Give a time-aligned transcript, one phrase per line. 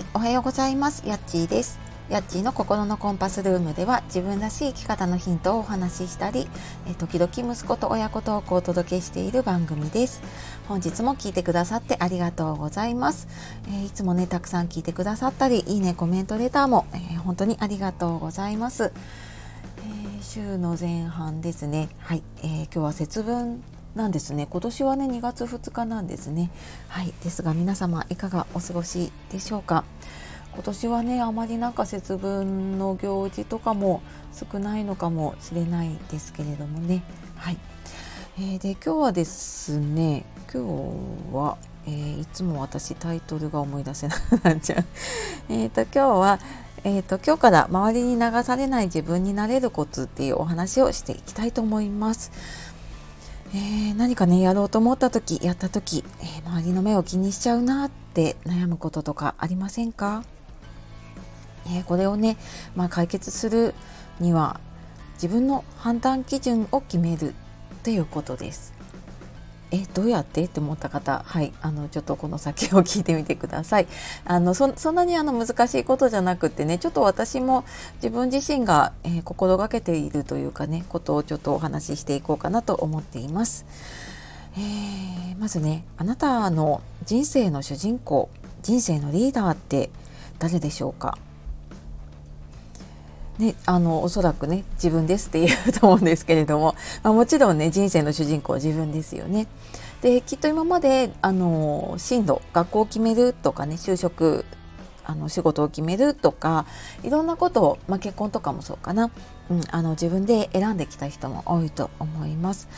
[0.00, 1.06] い、おはようございます。
[1.06, 1.78] やっちーです。
[2.08, 6.48] やっちーの心のコンパスルームでは自分らしい生き方のヒントをお話ししたり、
[6.86, 10.22] え時々息子と親子トークをお届けしている番組です。
[10.66, 13.28] 本日も聞いてくださってありがとうございます。
[13.68, 18.92] えーいつもね、たくさん聞いてくださったり、いいね、コメント、レターも、えー本当にありがとうございます。
[19.78, 21.88] えー週の前半ですね。
[21.98, 23.62] はい、えー今日は節分
[23.94, 24.46] なんですね。
[24.48, 26.50] 今年はね2月2日なんですね。
[26.88, 29.84] はい、ですが皆様いかがお過ごしでしょうか？
[30.52, 37.02] 今年はねあまりなんか節分の行事とかも少ないのかもしれないですけれどもね。
[37.36, 37.58] はい。
[38.38, 40.64] えーで今日はですね今
[41.30, 44.84] 日は、えーいつも私タイトルが思い出せなくなっちゃう。
[45.50, 46.38] えと今日は
[46.82, 52.32] えー、と今日から周りに流されない自分になれるコツっていうお話をしていきたいと思います。
[53.52, 60.24] えー何かねやろうと思った時やった時、えー周りの目を気にしちゃうなって悩むこととかありませんか、
[61.66, 62.36] えーこれをね、
[62.76, 63.74] まあ、解決する
[64.20, 64.60] には
[65.14, 67.34] 自分の判断基準を決める
[67.82, 68.79] ということです。
[69.72, 70.44] えどうやって？
[70.44, 71.52] って思った方はい。
[71.62, 73.86] あのちょっとこの先を聞いてみてください。
[74.24, 77.64] あのそんなにあの難しいことじゃなくてねちょっと私も
[77.96, 83.64] 自分自身が、えー心がけているというかねことをちょっとお話ししていこうかなと思っています、
[84.56, 88.28] えーまずねあなたの人生の主人公
[88.62, 89.90] 人生のリーダーって
[90.38, 91.16] 誰でしょうか？
[93.40, 99.46] ね、あのおそらくね自分ですって言うと思うんですけれども、まあ、もちろんね人生の主人公は自分ですよね。
[100.02, 104.44] できっと今まであの進路学校を決めるとかね就職
[105.04, 106.66] あの仕事を決めるとか
[107.02, 109.10] いろんなことを、まあ、結婚とかもそうかな、
[109.50, 112.68] うん、あの自分で選んできた人も多いと思います。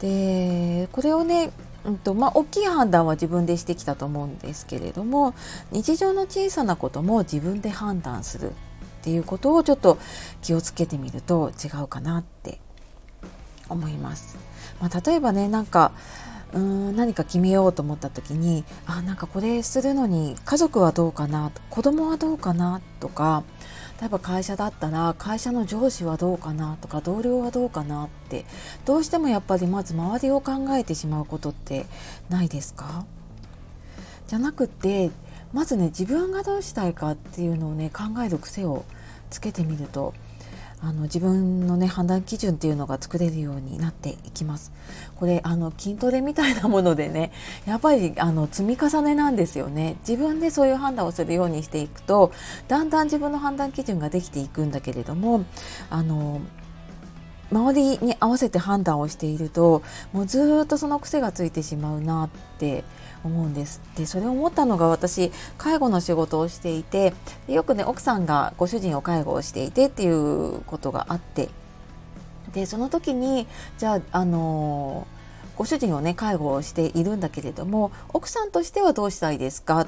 [0.00, 1.52] でこれをね
[1.86, 5.34] うんとまあ、大きい判断は自分でしてきたと思うんですけれども
[5.70, 8.52] 日常の小さなことも自分で判断する
[9.06, 9.98] っていうことをちょっと
[10.42, 12.58] 気をつけてみると違うかなって
[13.68, 14.36] 思います。
[14.80, 15.92] まあ、例えばねなんか
[16.52, 23.44] うーん何か決めようと思った時にあなんかこれするのに家族はどうかな子供はどうかなとか
[24.00, 28.44] 例えば会社だったら会社の上司はどうかなとか同僚はどうかなって
[28.86, 31.86] どうしてもやっぱりまず周りを考えてしまうことって
[32.28, 33.06] ないですか？
[34.26, 35.12] じゃなくて
[35.56, 38.84] まずね自分がどうしたいかっていうのをね考える癖を
[39.30, 40.12] つけてみると
[40.82, 44.70] あの自分のね判断基準っていうのが作れるようになっていきます。
[45.14, 47.32] これあの筋トレみたいなものでね
[47.64, 49.96] やっぱりあの積み重ねなんですよね。
[50.06, 52.32] 自分でそういう判断をするようにしていくと
[52.68, 55.46] だんだん自分の判断基準ができていくんだけれども
[55.88, 56.42] あの
[57.50, 62.84] 周りに合わせて判断をしているともうずっとその癖がついてしまうなって
[63.24, 63.80] 思うんです。
[63.96, 67.14] でそれを思ったのが私介護の仕事をしていて
[67.48, 71.48] よくね奥さんがご主人を介護をしていてっていうことがあって。
[72.52, 73.46] でその時に
[73.76, 75.06] じゃああの
[75.56, 79.86] ご主人をね介護をしているんだけれども奥さんとしてはどうしたいですかっ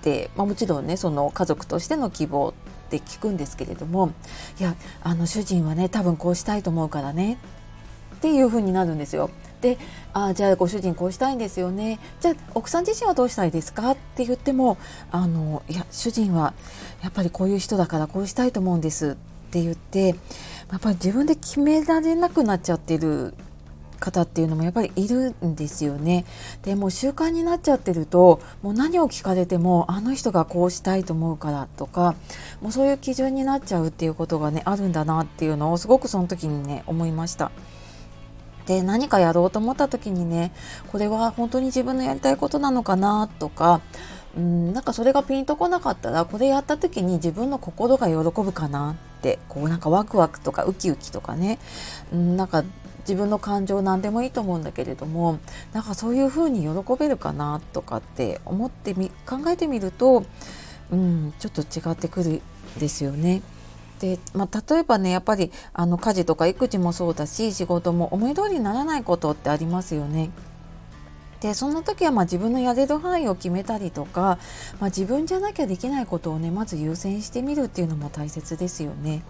[0.00, 2.54] て、まあ、もちろんねその家族としての希望
[2.88, 4.12] って聞くんですけれども
[4.58, 7.38] いやあの主人はね多分こうしたいと思うからね
[8.16, 9.30] っていう風になるんですよ。
[9.60, 9.76] で
[10.12, 13.90] あじゃあご主人こうしたいんですよねじゃあ奥さん自身はどうしたいですか？
[13.90, 14.78] って言っても
[15.10, 16.54] あのいや主人は
[17.02, 20.14] やっぱりこういう人だからこうしたいと思うんですって言って
[20.70, 23.34] やっぱり自分で決められなくなっちゃってる
[23.98, 26.24] 方っていうのもやっぱりいるんですよね。
[26.62, 32.14] でもう習慣になっちゃってるともう何を聞かれてもあの人がこうしたいと思うからとか
[32.60, 37.50] もうそういう基準になっちゃうっていうことがねあるんだなっていうのをすごくその時にね思いました。
[38.66, 40.52] で何かやろうと思った時にね
[40.92, 43.80] これは本当に自分のやりたいことなのかなとか
[44.36, 51.58] うんなんかそれがピンとこなかったらこれやった時に自分の心が喜ぶかなってこうなんかワクワクとかウキウキとかね
[52.12, 52.62] うんなんか
[53.08, 55.38] 自分の感情何でもいいと思うんだけれども
[55.72, 56.68] なんかそういうふうに喜
[56.98, 60.24] べるかなとかって思ってみ考えてみると、
[60.90, 62.42] うん、ちょっと違ってくる
[62.78, 63.42] ですよね。
[63.98, 70.30] でまあ、例えばねやっぱりあの家事とか育児もそうだし仕事も思い通りにならないことってありますよね。
[71.40, 74.38] でそんな時はま自分のやれる範囲を決めたりとか、
[74.80, 79.22] まあ、自分じゃなきゃできないことをねまず優先してみるっていうのも大切ですよね。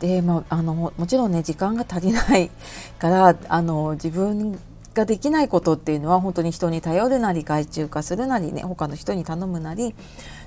[0.00, 2.50] で、まあ、あのもちろんね時間が足りない
[2.98, 4.58] から あの自分
[4.94, 9.94] ができないことっていうのは本当に人に頼るなり外注化するなりね他の人に頼むなり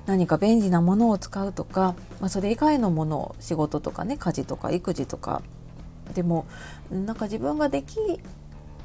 [0.05, 5.41] 何か便利なものを使うとか、まあ、それ以外のものを仕事とかね家事とか育児とか
[6.13, 6.45] でも
[6.91, 7.97] なんか自分ができ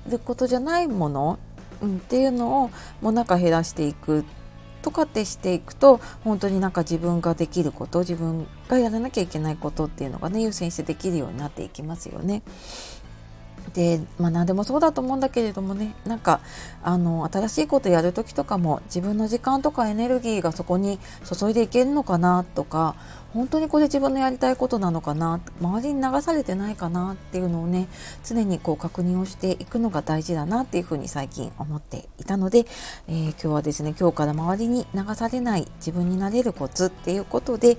[0.09, 1.39] ることじゃないもの、
[1.81, 2.71] うん、っていうのを
[3.01, 4.25] もうなんか減らしていく
[4.85, 12.43] とかってしていくと本当になんか自分ができること自分がやらなきゃいけないことっていうのがね優先してできるようになっていきますよね。
[13.73, 16.41] でまあ何でもそうだと思うんだけれどもねなんか
[16.83, 22.95] あの新しいことやる時とかも自分の時間とかエネルギーがそこに注いでいけるのかなとか
[23.35, 27.89] 本当にこれ自分のやりたいことなのかな周りに流されてないかなっていうのをね
[28.25, 32.67] 常にこう確認をしていくのが大事だなっていうふうに最近思っていたので、
[33.09, 37.77] えー、今日はですね今日から周りに流されない自分になれるコツっていうことで、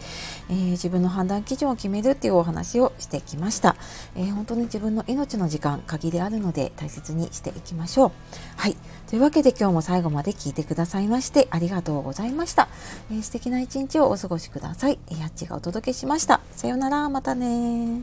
[0.49, 3.77] えー、自分の判断基準を決めるっていうお話をしてきました、
[4.15, 8.11] えー、本当に自分の命の時間限りあるので大切にしていきましょう。
[8.57, 8.75] はい。
[9.09, 12.67] というわけで今日も最後まで聞いてくださいましてありがとうございました、
[13.11, 14.99] えー、素敵な一日をお過ごしください。
[15.19, 16.41] やっちがお届けしました。
[16.51, 18.01] さようなら、またね